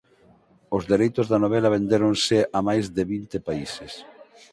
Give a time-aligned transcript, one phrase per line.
[0.77, 3.93] Os dereitos da novela vendéronse a máis de vinte países.